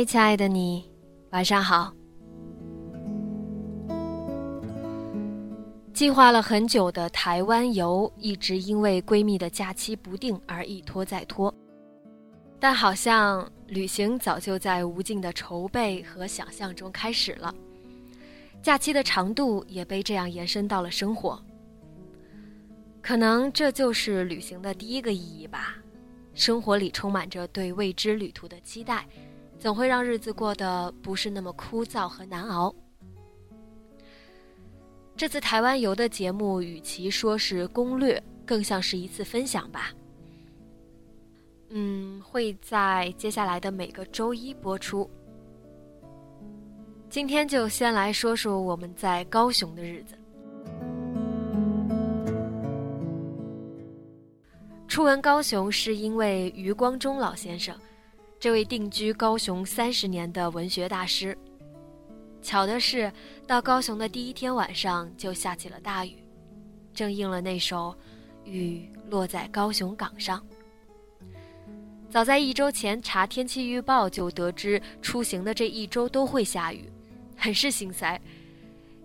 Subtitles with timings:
[0.00, 0.90] 嗨，亲爱的你，
[1.28, 1.92] 晚上好。
[5.92, 11.54] 计划了很久的台湾游，一直因为闺蜜的假期不定而一拖再拖。
[12.58, 17.54] 但好像旅行早就在无尽的筹备和想象中开始了，
[18.62, 21.38] 假期的长度也被这样延伸到了生活。
[23.02, 25.76] 可能这就是旅行的第一个意义吧。
[26.32, 29.06] 生活里充满着对未知旅途的期待。
[29.60, 32.74] 总会让日子过得不是那么枯燥和难熬。
[35.14, 39.92] 这次台湾游的节目，与其说是攻略，更像是一次分享吧。
[41.68, 45.08] 嗯，会在接下来的每个周一播出。
[47.10, 50.16] 今天就先来说说我们在高雄的日子。
[54.88, 57.76] 初闻高雄，是因为余光中老先生。
[58.40, 61.36] 这位定居高雄三十年的文学大师，
[62.40, 63.12] 巧的是，
[63.46, 66.16] 到高雄的第一天晚上就下起了大雨，
[66.94, 67.94] 正应了那首
[68.46, 70.42] “雨落在高雄港上”。
[72.08, 76.90] 早在一周前查天气预报就得知出行的这一周都会下雨，
[77.36, 78.18] 很是心塞。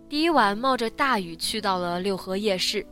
[0.08, 2.88] 第一晚冒着大雨去到了六合夜市，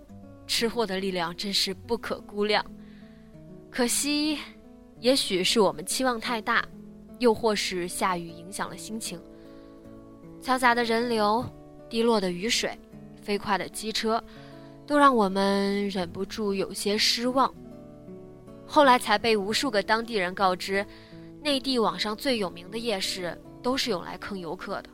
[0.45, 2.65] 吃货的力量真是不可估量，
[3.71, 4.39] 可惜。
[5.03, 6.65] 也许是我们期望太大，
[7.19, 9.21] 又或是下雨影响了心情。
[10.41, 11.43] 嘈杂的人流、
[11.89, 12.79] 滴落的雨水、
[13.21, 14.23] 飞快的机车，
[14.87, 17.53] 都让我们忍不住有些失望。
[18.65, 20.85] 后来才被无数个当地人告知，
[21.41, 24.89] 内地网上最有名的夜市都是用来坑游客的。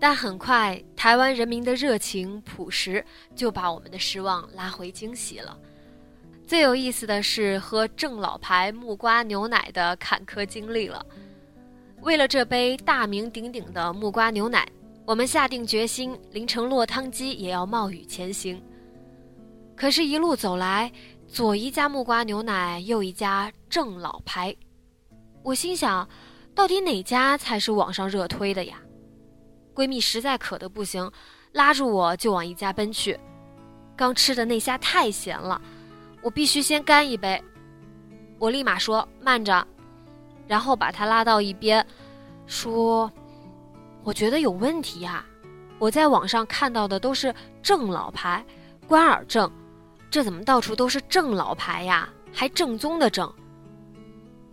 [0.00, 3.04] 但很快，台湾人民的热情朴实
[3.36, 5.58] 就把我们的失望拉回惊喜了。
[6.46, 11.04] 最有意思的是喝正老牌木瓜牛奶的坎坷经历了。
[12.02, 14.68] 为了这杯大名鼎鼎的木瓜牛奶，
[15.06, 18.62] 我们下定决心，淋成落汤鸡也要冒雨前行。
[19.74, 20.92] 可是，一路走来，
[21.26, 24.54] 左一家木瓜牛奶，右一家正老牌，
[25.42, 26.06] 我心想，
[26.54, 28.78] 到底哪家才是网上热推的呀？
[29.74, 31.10] 闺蜜实在渴得不行，
[31.52, 33.18] 拉住我就往一家奔去。
[33.96, 35.60] 刚吃的那虾太咸了。
[36.24, 37.40] 我必须先干一杯，
[38.38, 39.64] 我立马说慢着，
[40.48, 41.86] 然后把他拉到一边，
[42.46, 43.12] 说
[44.02, 45.22] ：“我觉得有问题呀，
[45.78, 47.32] 我在网上看到的都是
[47.62, 48.42] 正老牌，
[48.88, 49.52] 关尔正，
[50.10, 52.08] 这怎么到处都是正老牌呀？
[52.32, 53.30] 还正宗的正。”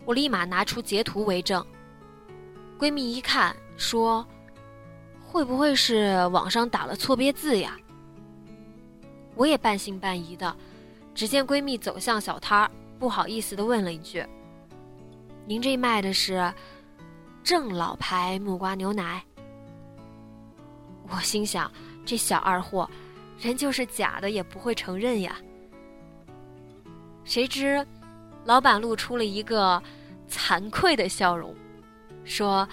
[0.04, 1.64] 我立马拿出截图为证。
[2.78, 4.26] 闺蜜一看说
[5.24, 7.78] ：“会不会是网上打了错别字呀？”
[9.36, 10.54] 我也半信半疑的。
[11.14, 14.24] 只见闺蜜走向小摊儿，不好意思地问了一句
[15.46, 16.52] ：“您这卖的是
[17.44, 19.22] 正老牌木瓜牛奶？”
[21.08, 21.70] 我心想，
[22.06, 22.88] 这小二货，
[23.38, 25.36] 人就是假的也不会承认呀。
[27.24, 27.86] 谁知，
[28.44, 29.82] 老板露出了一个
[30.30, 31.54] 惭愧的笑容，
[32.24, 32.66] 说：“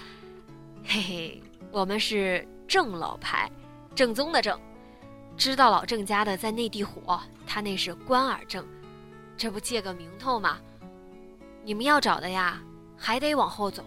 [0.82, 3.50] 嘿嘿，我们是正老牌，
[3.94, 4.58] 正宗的正。”
[5.40, 8.62] 知道老郑家的在内地火，他那是关尔正，
[9.38, 10.58] 这不借个名头吗？
[11.64, 12.62] 你们要找的呀，
[12.94, 13.82] 还得往后走。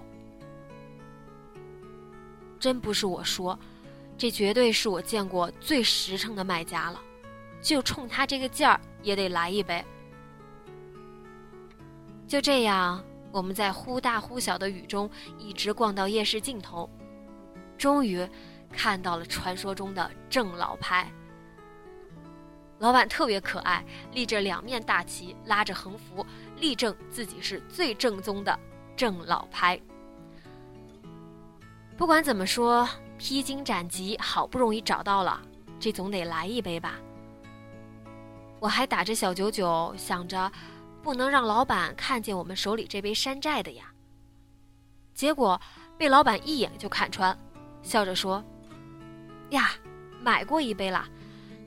[2.59, 3.57] 真不是我说，
[4.17, 6.99] 这绝对是我见过最实诚的卖家了，
[7.61, 9.85] 就冲他这个劲儿，也得来一杯。
[12.27, 15.07] 就这样，我们在忽大忽小的雨中
[15.37, 16.89] 一直逛到夜市尽头，
[17.77, 18.27] 终于
[18.71, 21.13] 看到了传说中的郑老牌。
[22.83, 23.81] 老板特别可爱，
[24.11, 26.25] 立着两面大旗，拉着横幅，
[26.57, 28.59] 力证自己是最正宗的
[28.93, 29.79] 正老牌。
[31.95, 32.85] 不管怎么说，
[33.17, 35.41] 披荆斩棘，好不容易找到了，
[35.79, 36.95] 这总得来一杯吧。
[38.59, 40.51] 我还打着小九九，想着
[41.01, 43.93] 不能让老板看见我们手里这杯山寨的呀。
[45.13, 45.57] 结果
[45.97, 47.37] 被老板一眼就看穿，
[47.81, 48.43] 笑着说
[49.51, 49.69] ：“呀，
[50.19, 51.07] 买过一杯了，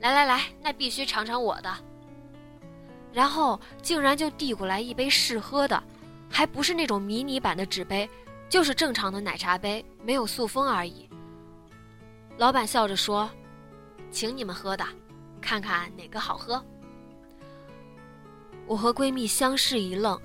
[0.00, 1.75] 来来来，那必须尝尝我的。”
[3.12, 5.82] 然后竟然就递过来一杯试喝的，
[6.31, 8.08] 还不是那种迷你版的纸杯。
[8.48, 11.08] 就是正常的奶茶杯，没有塑封而已。
[12.38, 13.28] 老板笑着说
[14.08, 14.87] ：“请你们喝的，
[15.40, 16.64] 看看哪个好喝。”
[18.64, 20.16] 我和闺蜜相视一愣，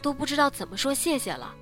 [0.00, 1.52] 都不知道怎么说谢谢了。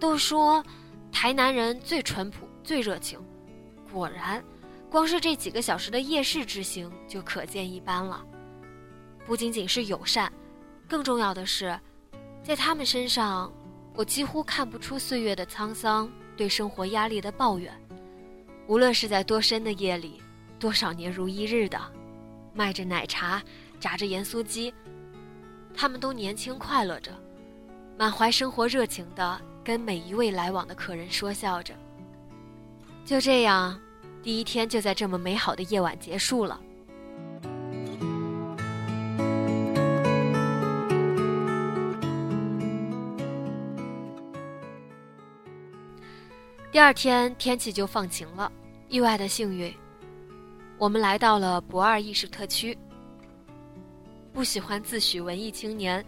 [0.00, 0.64] 都说
[1.12, 3.20] 台南人最淳朴、最热情，
[3.92, 4.42] 果然，
[4.90, 8.24] 光是这几个小时的夜市之行就可见一斑了。
[9.26, 10.32] 不仅仅是友善，
[10.88, 11.78] 更重要的是，
[12.42, 13.52] 在他们身上。
[13.94, 17.74] 我几乎看不出岁月的沧桑，对生活压力的抱怨。
[18.68, 20.22] 无论是在多深的夜里，
[20.56, 21.76] 多少年如一日的，
[22.54, 23.42] 卖着奶茶，
[23.80, 24.72] 炸着盐酥鸡，
[25.74, 27.10] 他们都年轻快乐着，
[27.98, 31.74] 满怀生活热情的跟每一位来往的客人说笑着。
[33.04, 33.80] 就这样，
[34.22, 36.60] 第一天就在这么美好的夜晚结束了。
[46.70, 48.52] 第二天天气就放晴了，
[48.88, 49.74] 意外的幸运，
[50.76, 52.76] 我们来到了不二艺术特区。
[54.32, 56.04] 不喜欢自诩文艺青年，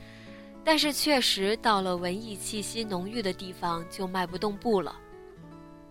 [0.63, 4.95] 但是确实到了文艺气息浓郁的地方就迈不动步了。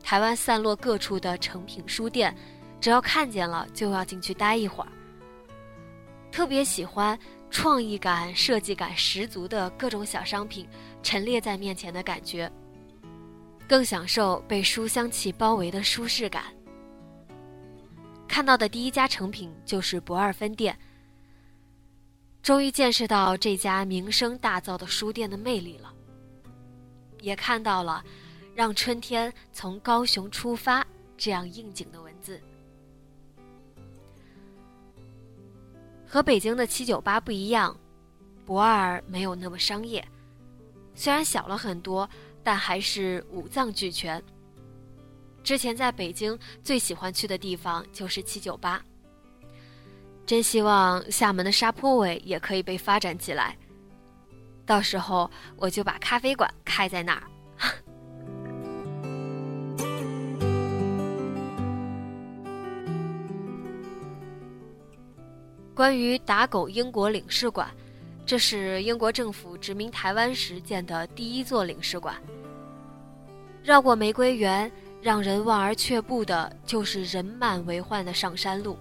[0.10, 2.36] 台湾散落各处的成品书店，
[2.82, 4.92] 只要看见了就要进去待一会儿。
[6.32, 7.16] 特别喜欢
[7.52, 10.68] 创意感、设计感十足的各种小商品
[11.04, 12.52] 陈列在面前的感觉。
[13.68, 16.46] 更享受被书香气包围的舒适感。
[18.28, 20.76] 看到的第一家成品就是不二分店，
[22.42, 25.94] 终于见识到这家名声大噪的书店的魅力了，
[27.22, 28.04] 也看到了
[28.60, 30.86] “让春天从高雄出发”
[31.16, 32.38] 这样应景的文字。
[36.06, 37.74] 和北京的七九八不一样，
[38.46, 40.06] 不二没有那么商业，
[40.94, 42.10] 虽然小了很多。
[42.42, 44.22] 但还是五脏俱全。
[45.44, 48.84] 之前在北京最喜欢去的地方就是七九八，
[50.26, 53.56] 真希望厦门的沙坡尾也可以被发展起来。
[54.66, 57.24] 到时候我就把咖啡馆开在那儿。
[65.80, 67.66] 关于打狗英国领事馆。
[68.26, 72.18] 这是英国政府殖民台湾时建的第一座领事馆。
[73.64, 74.70] 绕过玫瑰园，
[75.02, 78.78] 让人望而却步的就是人满为患的上山路。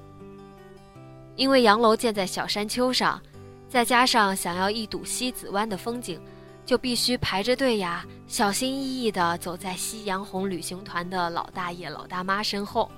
[1.37, 3.23] 因为洋楼建在小山丘上，
[3.69, 6.21] 再加上想要一睹西子湾的风景，
[6.67, 12.91] 就必须排着队呀，小心翼翼地走在夕阳红旅行团的老大爷老大妈身后，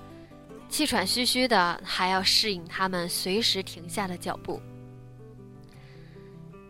[0.70, 4.62] 气喘吁吁的，还要适应他们随时停下的脚步。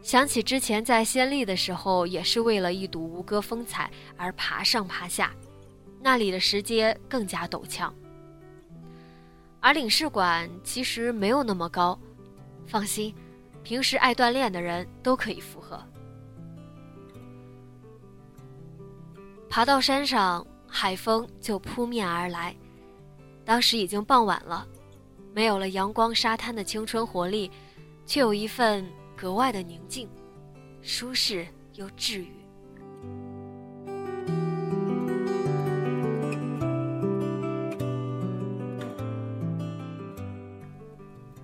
[0.02, 5.32] 想起之前在仙丽的时候，也是为了一睹吴哥风采而爬上爬下，
[6.00, 7.92] 那里的石阶更加陡峭。
[9.60, 11.96] 而领事馆其实没有那么高，
[12.66, 13.14] 放心，
[13.62, 15.78] 平时爱锻炼的人都可以负荷。
[19.50, 22.56] 爬到山上，海风就扑面而来。
[23.50, 24.64] 当时已经傍晚了，
[25.34, 27.50] 没有了阳光沙滩的青春活力，
[28.06, 28.88] 却有一份。
[29.16, 30.08] 格外的宁静、
[30.82, 32.30] 舒适又治愈。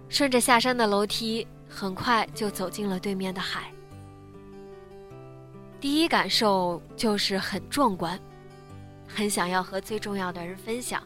[0.09, 3.71] 顺着下山的楼梯，很快就走进了对面的海。
[5.81, 8.19] 第一感受就是很壮观，
[9.09, 11.03] 很想要和最重要的人分享。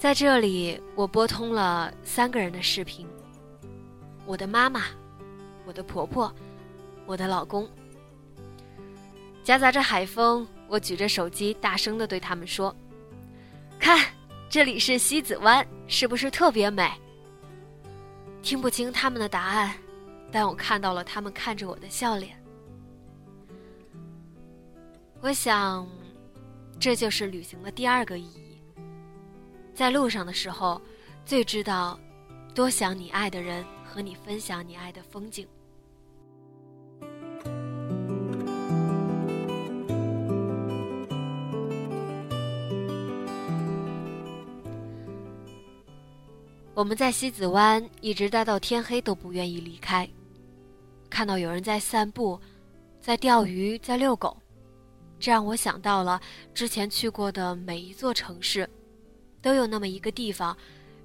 [0.00, 3.06] 在这里，我拨通了三个人的视频。
[4.24, 4.84] 我的妈妈，
[5.66, 6.34] 我的婆婆，
[7.04, 7.68] 我的老公，
[9.44, 12.74] 夹杂着海风，我举着手机，大声的对他们说
[13.78, 14.06] ：“看，
[14.48, 16.90] 这里是西子湾，是不是特别美？”
[18.40, 19.74] 听不清他们的答案，
[20.32, 22.42] 但我看到了他们看着我的笑脸。
[25.20, 25.86] 我想，
[26.78, 28.49] 这就是旅行的第二个意义。
[29.80, 30.78] 在路上的时候
[31.24, 31.98] 最知道
[32.54, 35.48] 多想你爱的人和你分享你爱的风景。
[46.74, 50.06] 我们在西子湾一直待到天黑都不愿意离开
[51.08, 52.38] 看到有人在散步
[53.00, 54.36] 在钓鱼在遛狗。
[55.18, 56.20] 这让我想到了
[56.52, 58.68] 之前去过的每一座城市
[59.42, 60.56] 都有那么一个地方，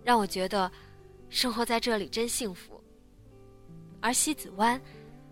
[0.03, 0.71] 让我觉得
[1.29, 2.81] 生活在这里真幸福。
[4.01, 4.79] 而西子湾，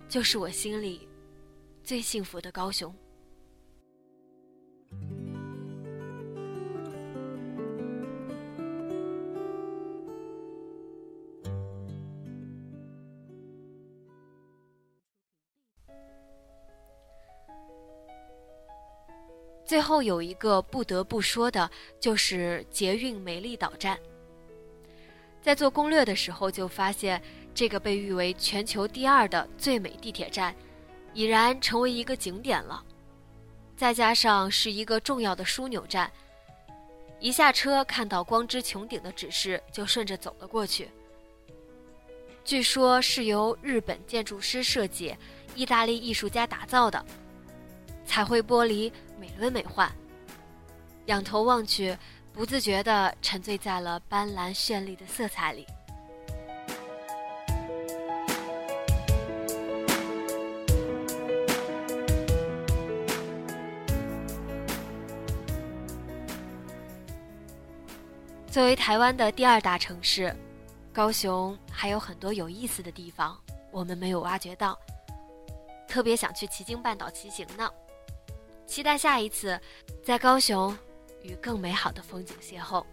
[0.08, 1.08] 就是我心里
[1.84, 2.94] 最幸福的高雄。
[19.74, 21.68] 最后有一个不得不说的，
[22.00, 23.98] 就是捷运美丽岛站。
[25.42, 27.20] 在做攻略的时候，就发现
[27.56, 30.56] 这个被誉为全球第二的最美地铁站，
[31.12, 32.86] 已然成为一个景点了。
[33.76, 36.12] 再加上是一个重要的枢纽站，
[37.20, 40.88] 一下车看到光之穹顶的指示，就顺着走了过去。
[42.46, 45.16] 据说是由日本建筑师设计，
[45.56, 47.04] 意大利艺术家打造的。
[48.06, 48.92] 彩绘玻璃
[49.24, 49.90] 美轮美奂，
[51.06, 51.98] 仰头望去，
[52.34, 55.66] 不自觉地沉醉在了斑斓绚丽的色彩里。
[68.52, 70.36] 作为台湾的第二大城市，
[70.92, 73.40] 高雄还有很多有意思的地方，
[73.72, 74.78] 我们没有挖掘到，
[75.88, 77.72] 特别想去旗津半岛骑行呢。
[78.74, 79.62] 期待下一次，
[80.02, 80.76] 在高雄
[81.22, 82.84] 与更美好的风景邂逅。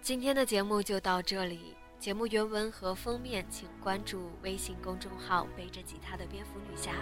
[0.00, 6.92] 今天的节目就到这里，节目原文和封面请关注微信公众号“背着吉他的蝙蝠女侠”。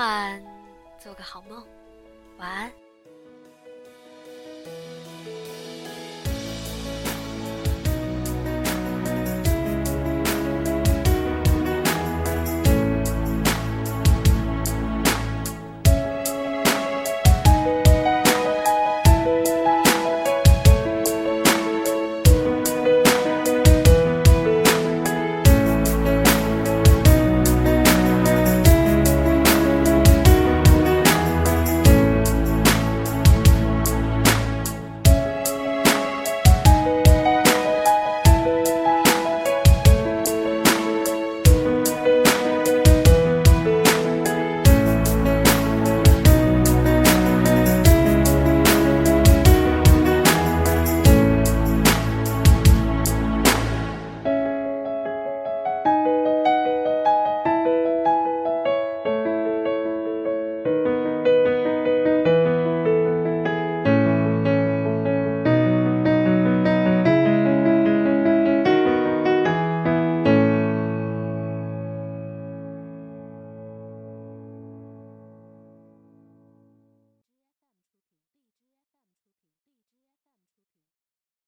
[0.00, 0.42] 晚
[0.98, 1.62] 做个好梦，
[2.38, 2.72] 晚安。